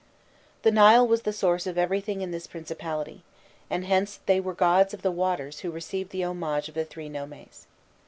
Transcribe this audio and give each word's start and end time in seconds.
The 0.63 0.71
Nile 0.71 1.07
was 1.07 1.21
the 1.21 1.31
source 1.31 1.67
of 1.67 1.77
everything 1.77 2.21
in 2.21 2.31
this 2.31 2.47
principality, 2.47 3.21
and 3.69 3.85
hence 3.85 4.19
they 4.25 4.39
were 4.39 4.55
gods 4.55 4.95
of 4.95 5.03
the 5.03 5.11
waters 5.11 5.59
who 5.59 5.69
received 5.69 6.09
the 6.09 6.23
homage 6.23 6.67
of 6.67 6.73
the 6.73 6.85
three 6.85 7.07
nomes. 7.07 7.67